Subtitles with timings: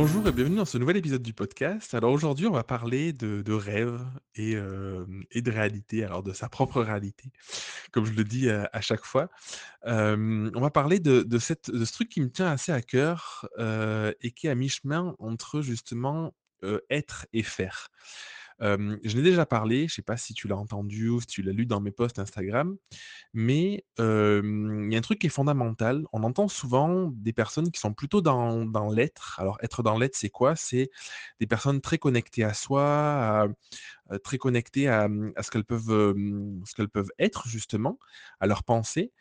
[0.00, 1.92] Bonjour et bienvenue dans ce nouvel épisode du podcast.
[1.92, 4.00] Alors aujourd'hui, on va parler de, de rêve
[4.36, 5.04] et, euh,
[5.34, 7.32] de réalité, alors de sa propre réalité,
[7.90, 9.28] comme je le dis à, à chaque fois.
[9.88, 14.30] Euh, on va parler de, ce truc qui me tient assez à cœur euh, et
[14.30, 17.88] qui est à mi-chemin entre justement euh, être et faire.
[18.60, 21.42] Je n'ai déjà parlé, je ne sais pas si tu l'as entendu ou si tu
[21.42, 22.76] l'as lu dans mes posts Instagram,
[23.34, 26.04] mais il y a un truc qui est fondamental.
[26.12, 29.38] On entend souvent des personnes qui sont plutôt dans dans l'être.
[29.40, 30.56] Alors être dans l'être, c'est quoi?
[30.56, 30.90] C'est
[31.40, 33.46] des personnes très connectées à soi, à
[34.22, 36.14] très connectées à, mmh, à ce qu'elles peuvent,
[36.64, 37.98] ce qu'elles peuvent être justement,
[38.40, 39.12] à leurs pensées,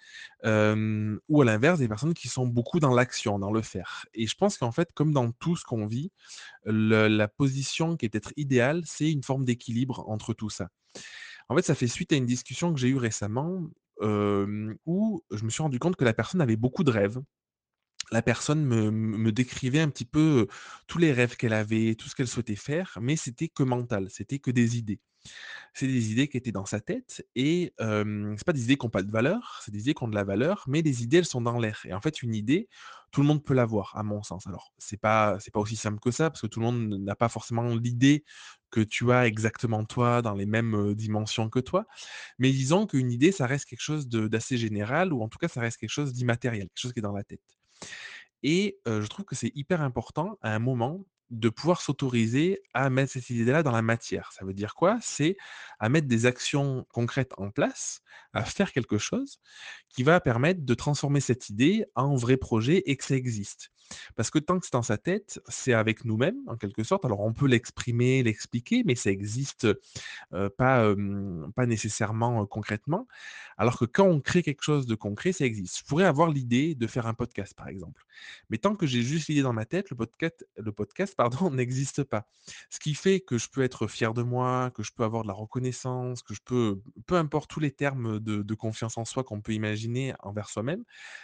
[0.43, 4.27] hem, ou à l'inverse, des personnes qui sont beaucoup dans l'action, dans le faire et
[4.27, 6.11] je pense qu'en fait, comme dans tout ce qu'on vit,
[6.65, 10.69] la position qui est peut-être idéale, c'est une forme d'équilibre entre tout ça.
[11.49, 13.63] En fait, ça fait suite à une discussion que j'ai eue récemment,
[14.01, 17.19] où je me suis rendu compte que la personne avait beaucoup de rêves.
[18.11, 20.47] La personne me décrivait un petit peu,
[20.87, 24.39] tous les rêves qu'elle avait, tout ce qu'elle souhaitait faire, mais c'était que mental, c'était
[24.39, 24.99] que des idées.
[25.73, 28.85] C'est des idées qui étaient dans sa tête et hem, c'est pas des idées qui
[28.85, 31.17] ont pas de valeur, c'est des idées qui ont de la valeur, mais les idées,
[31.17, 32.69] elles sont dans l'air et en fait, une idée,
[33.11, 34.47] tout le monde peut l'avoir, à mon sens.
[34.47, 37.29] Alors, c'est pas pas aussi simple que ça, parce que tout le monde n'a pas
[37.29, 38.23] forcément l'idée
[38.71, 41.85] que tu as exactement toi, dans les mêmes, dimensions que toi.
[42.39, 45.61] Mais disons qu'une idée, ça reste quelque chose d'assez général ou en tout cas, ça
[45.61, 47.56] reste quelque chose d'immatériel, quelque chose qui est dans la tête.
[48.43, 53.11] Et je trouve que c'est hyper important, à un moment, de pouvoir s'autoriser à mettre
[53.11, 54.31] cette idée-là dans la matière.
[54.31, 54.97] Ça veut dire quoi?
[55.01, 55.35] C'est
[55.79, 59.39] à mettre des actions concrètes en place, à faire quelque chose
[59.89, 63.71] qui va permettre de transformer cette idée en vrai projet et que ça existe.
[64.15, 67.05] Parce que tant que c'est dans sa tête, c'est avec nous-mêmes, en quelque sorte.
[67.05, 69.67] Alors on peut l'exprimer, l'expliquer, mais ça existe,
[70.33, 70.93] heu, pas,
[71.55, 73.07] pas nécessairement, concrètement.
[73.57, 75.79] Alors que quand on crée quelque chose de concret, ça existe.
[75.79, 78.03] Je pourrais avoir l'idée de faire un podcast, par exemple.
[78.49, 82.03] Mais tant que j'ai juste l'idée dans ma tête, le podcat le podcast, pardon, n'existe
[82.03, 82.27] pas.
[82.69, 85.27] Ce qui fait que je peux être fier de moi, que je peux avoir de
[85.27, 89.23] la reconnaissance, que je peux peu importe tous les termes de de confiance en soi
[89.23, 90.83] qu'on peut imaginer envers soi-même,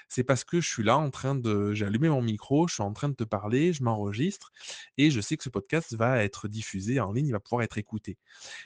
[0.09, 2.83] c'est parce que je suis là en train de j'ai allumé mon micro, je suis
[2.83, 4.51] en train de te parler, je m'enregistre
[4.97, 7.77] et je sais que ce podcast va être diffusé en ligne, il va pouvoir être
[7.77, 8.17] écouté.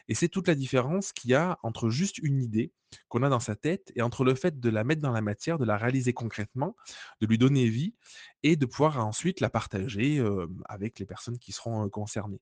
[0.08, 2.72] Et c'est toute la différence qu'il y a entre juste une idée
[3.10, 5.58] qu'on a dans sa tête et entre le fait de la mettre dans la matière,
[5.60, 6.76] de la réaliser concrètement,
[7.22, 7.96] de lui donner vie
[8.44, 12.42] et de pouvoir ensuite la partager, hem, avec les personnes qui seront, heu, concernées.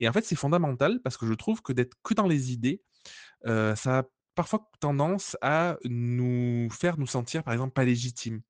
[0.00, 2.82] Et en fait, c'est fondamental parce que je trouve que d'être que dans les idées,
[3.46, 8.42] heu, ça parfois tendance à nous faire nous sentir, par exemple, pas légitimes.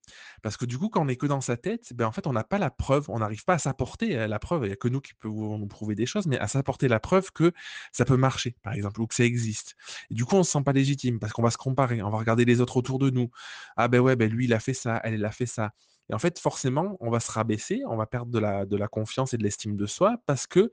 [0.43, 2.33] Parce que du coup, quand on est que dans sa tête, ben, en fait, on
[2.33, 4.77] n'a pas la preuve, on n'arrive pas à s'apporter, heu, la preuve, il y a
[4.77, 7.53] que nous qui pouvons nous prouver des choses, mais à s'apporter la preuve que
[7.93, 9.77] ça peut marcher, par exemple, ou que ça existe.
[10.11, 12.19] Et du coup, on se sent pas légitime parce qu'on va se comparer, on va
[12.19, 13.31] regarder les autres autour de nous.
[13.77, 15.73] Ah ben ouais, ben lui, il a fait ça, elle, elle a fait ça.
[16.11, 18.89] Et en fait, forcément, on va se rabaisser, on va perdre de la de la
[18.89, 20.71] confiance et de l'estime de soi parce que,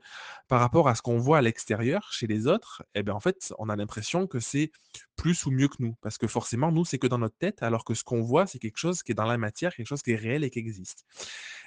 [0.48, 3.52] par rapport à ce qu'on voit à l'extérieur, chez les autres, et ben, en fait,
[3.58, 4.70] on a l'impression que c'est
[5.16, 5.94] plus ou mieux que nous.
[6.02, 8.58] Parce que forcément, nous, c'est que dans notre tête, alors que ce qu'on voit, c'est
[8.58, 11.04] quelque chose qui est dans la matière, quelque chose qui est réel et qui existe.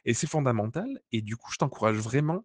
[0.05, 2.43] Et c'est fondamental et du coup, je t'encourage vraiment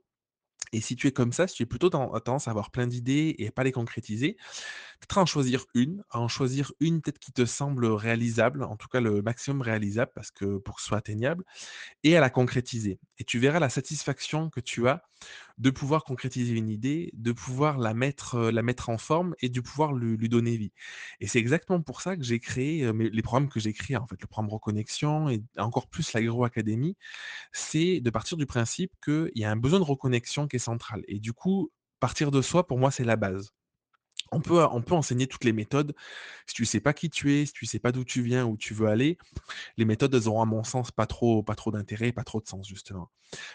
[0.72, 2.87] et si tu es comme ça, si tu es plutôt ten tendance à avoir plein
[2.87, 4.37] d'idées et à pas les concrétiser,
[5.00, 8.88] peut-être en choisir une, à en choisir une peut-être qui te semble réalisable, en tout
[8.88, 11.44] cas le maximum réalisable parce que pour que ce soit atteignable
[12.04, 13.00] et à la concrétiser.
[13.19, 15.03] Et tu verras la satisfaction que tu as
[15.60, 20.28] de pouvoir concrétiser une idée, de pouvoir la mettre, en forme et de pouvoir lui
[20.28, 20.72] donner vie.
[21.21, 24.20] Et c'est exactement pour ça que j'ai créé, les programmes que j'ai créés, en fait,
[24.20, 26.97] le programme Reconnexion et encore plus l'Agro Academy,
[27.53, 31.03] c'est de partir du principe qu'il y a un besoin de reconnexion qui est central
[31.09, 31.70] et du coup,
[32.00, 33.53] partir de soi, pour moi, c'est la base.
[34.33, 35.95] On peut enseigner toutes les méthodes.
[36.47, 38.57] Si tu sais pas qui tu es, si tu sais pas d'où tu viens, où
[38.57, 39.19] tu veux aller,
[39.77, 43.11] les méthodes, elles auront à mon sens pas trop d'intérêt, pas trop de sens justement.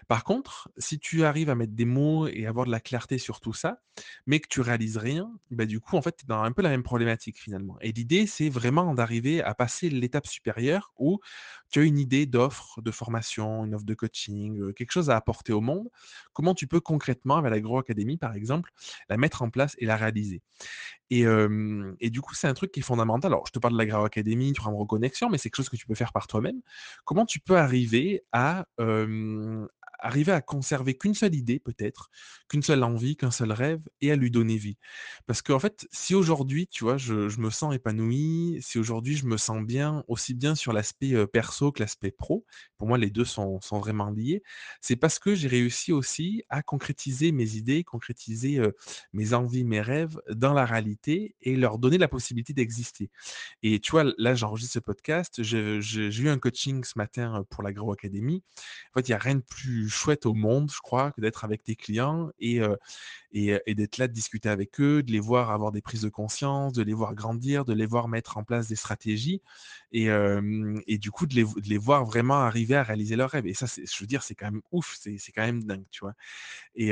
[0.07, 3.41] Par contre, si tu arrives à mettre des mots et avoir de la clarté sur
[3.41, 3.79] tout ça,
[4.25, 6.61] mais que tu réalises rien, bah, du coup, en fait, tu es dans un peu
[6.61, 7.77] la même problématique finalement.
[7.81, 11.19] Et l'idée, c'est vraiment d'arriver à passer l'étape supérieure où
[11.69, 15.15] tu as une idée d'offre de formation, une offre de coaching, heu, quelque chose à
[15.17, 15.89] apporter au monde.
[16.33, 18.71] Comment tu peux concrètement, avec l'Agro-Académie par exemple,
[19.09, 20.41] la mettre en place et la réaliser?
[21.11, 23.31] Et du coup, c'est un truc qui est fondamental.
[23.31, 25.77] Alors, je te parle de l'Agro Academy, du programme Reconnexion, mais c'est quelque chose que
[25.77, 26.61] tu peux faire par toi-même.
[27.03, 28.65] Comment tu peux arriver à,
[30.05, 32.09] arriver à conserver qu'une seule idée peut-être,
[32.49, 34.77] qu'une seule envie, qu'un seul rêve et à lui donner vie?
[35.27, 39.25] Parce qu'en fait, si aujourd'hui, tu vois, je je me sens épanoui, si aujourd'hui je
[39.25, 42.45] me sens bien, aussi bien sur l'aspect, heu, perso que l'aspect pro,
[42.77, 44.43] pour moi les 2 sont sont vraiment liés,
[44.81, 48.75] c'est parce que j'ai réussi aussi à concrétiser mes idées, concrétiser, heu,
[49.13, 53.09] mes envies, mes rêves dans la réalité et leur donner la possibilité d'exister.
[53.63, 55.79] Et tu vois, là, j'enregistre ce podcast, j'ai
[56.21, 58.43] eu un coaching ce matin, heu, pour l'Agro Academy.
[58.95, 61.43] En fait, il y a rien de plus chouette au monde, je crois, que d'être
[61.45, 62.61] avec tes clients et,
[63.31, 66.73] et, d'être là, de discuter avec eux, de les voir avoir des prises de conscience,
[66.73, 69.41] de les voir grandir, de les voir mettre en place des stratégies
[69.91, 70.07] et,
[70.87, 73.47] et du coup, de les, de les, voir vraiment arriver à réaliser leurs rêves.
[73.47, 76.13] Et ça, je veux dire, c'est quand même ouf, c'est quand même dingue, tu vois?
[76.75, 76.91] Et,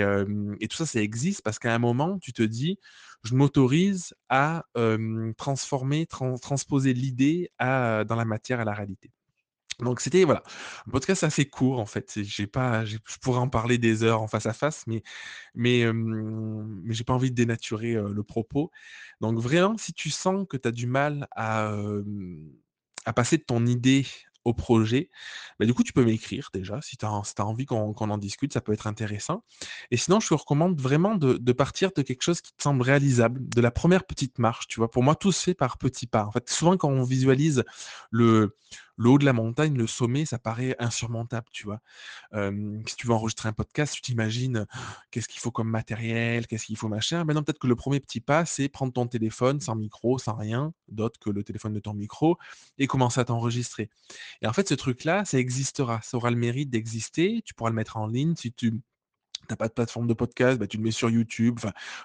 [0.60, 2.80] et tout ça, ça existe parce qu'à un moment, tu te dis,
[3.24, 4.66] je m'autorise à
[5.38, 9.12] transformer, transposer l'idée dans la matière, à la réalité.
[9.84, 10.44] Donc c'était voilà,
[10.88, 12.20] un podcast assez court en fait.
[12.24, 15.04] J'ai pas, je pourrais en parler des heures en face à face, mais
[15.56, 18.72] mais mais j'ai pas envie de dénaturer le propos.
[19.22, 21.72] Donc vraiment, si tu sens que tu as du mal à
[23.06, 24.06] à passer de ton idée
[24.46, 25.10] au projet,
[25.60, 28.62] bah, du coup, tu peux m'écrire déjà, si tu as, envie qu'on en discute, ça
[28.62, 29.44] peut être intéressant.
[29.92, 32.82] Et sinon, je te recommande vraiment de, de, partir de quelque chose qui te semble
[32.82, 34.92] réalisable, de la première petite marche, tu vois.
[34.92, 36.26] Pour moi, tout se fait par petits pas.
[36.26, 37.64] En fait, souvent, quand on visualise
[38.12, 38.58] le,
[38.98, 41.80] le haut de la montagne, le sommet, ça paraît insurmontable, tu vois?
[42.88, 44.66] si tu veux enregistrer un podcast, tu t'imagines
[45.12, 47.26] qu'est-ce qu'il faut comme matériel, qu'est-ce qu'il faut machin?
[47.26, 50.36] Ben non, peut-être que le premier petit pas, c'est prendre ton téléphone sans micro, sans
[50.36, 52.38] rien d'autre que le téléphone de ton micro
[52.78, 53.90] et commencer à t'enregistrer.
[54.42, 57.42] Et en fait, ce truc-là, ça existera, ça aura le mérite d'exister.
[57.46, 58.82] Tu pourras le mettre en ligne si tu
[59.50, 61.60] n'as pas de plateforme de podcast, bah, tu le mets sur YouTube.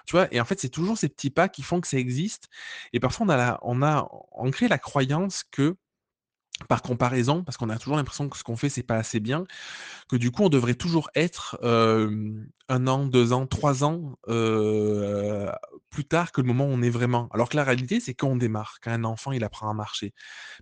[0.05, 2.49] Tu vois, et en fait, c'est toujours ces petits pas qui font que ça existe.
[2.93, 5.75] Et parfois, on a, on a ancré la croyance que
[6.67, 9.45] par comparaison, parce qu'on a toujours l'impression que ce qu'on fait, c'est pas assez bien,
[10.09, 14.15] que du coup, on devrait toujours être un an, deux ans, trois ans
[15.89, 17.29] plus tard que le moment où on est vraiment.
[17.33, 20.13] Alors que la réalité, c'est qu'on démarre, quand un enfant, il apprend à marcher.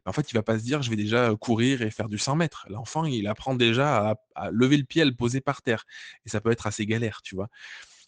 [0.06, 2.36] en fait, il va pas se dire, je vais déjà courir et faire du 100
[2.36, 2.66] mètres.
[2.70, 5.86] L'enfant, il apprend déjà à, à, lever le pied, à le poser par terre.
[6.26, 7.50] Et ça peut être assez galère, tu vois.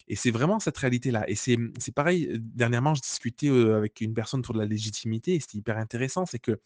[0.08, 1.28] Et c'est vraiment cette réalité-là.
[1.28, 1.56] Et c'est,
[1.94, 6.38] pareil, dernièrement, je discutais avec une personne de la légitimité, et c'était hyper intéressant, c'est
[6.38, 6.60] que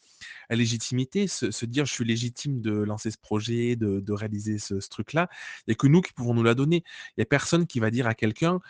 [0.50, 4.88] la légitimité, se, dire je suis légitime de lancer ce projet, de, réaliser ce, ce
[4.88, 5.28] truc-là,
[5.60, 6.84] il n'y a que nous qui pouvons nous la donner.
[7.10, 8.60] Il n'y a personne qui va dire à quelqu'un,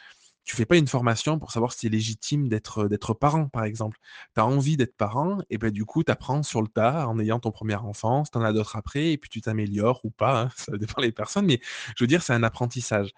[0.44, 3.98] tu fais pas une formation pour savoir si c'est légitime d'être d'être parent, par exemple.
[4.34, 7.18] Tu as envie d'être parent, et ben du coup, tu apprends sur le tas en
[7.18, 10.42] ayant ton premier enfant, tu en as d'autres après, et puis tu t'améliores ou pas,
[10.42, 11.60] hein, ça dépend des personnes, mais
[11.96, 13.12] je veux dire, c'est un apprentissage.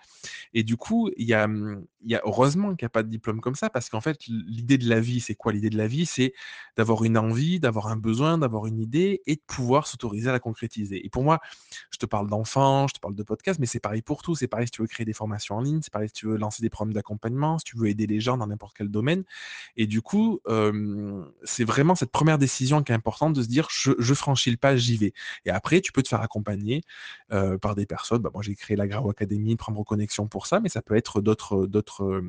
[0.54, 3.08] Et du coup, il y a, mmh, y a heureusement qu'il n'y a pas de
[3.08, 5.52] diplôme comme ça, parce qu'en fait, l'idée de la vie, c'est quoi?
[5.52, 6.32] L'idée de la vie, c'est
[6.76, 10.40] d'avoir une envie, d'avoir un besoin, d'avoir une idée, et de pouvoir s'autoriser à la
[10.40, 11.04] concrétiser.
[11.04, 11.40] Et pour moi,
[11.90, 14.36] je te parle d'enfants, je te parle de podcast, mais c'est pareil pour tout.
[14.36, 16.36] C'est pareil si tu veux créer des formations en ligne, c'est pareil si tu veux
[16.36, 17.15] lancer des programmes d'accompagnement
[17.58, 19.24] si tu veux aider les gens dans n'importe quel domaine.
[19.76, 20.40] Et du coup,
[21.44, 24.76] c'est vraiment cette première décision qui est importante de se dire je, franchis le pas,
[24.76, 25.12] j'y vais.
[25.44, 26.82] Et après, tu peux te faire accompagner
[27.28, 28.22] par des personnes.
[28.22, 31.20] Bah, moi, j'ai créé la Gravo Academy, Prendre Connexion pour ça, mais ça peut être
[31.20, 32.22] d'autres d'autres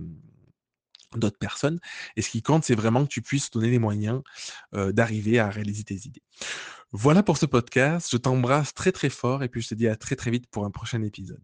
[1.15, 1.79] d'autres personnes.
[2.15, 4.21] Et ce qui compte, c'est vraiment que tu puisses donner les moyens
[4.73, 6.23] d'arriver à réaliser tes idées.
[6.91, 8.09] Voilà pour ce podcast.
[8.11, 10.65] Je t'embrasse très très fort et puis je te dis à très très vite pour
[10.65, 11.43] un prochain épisode.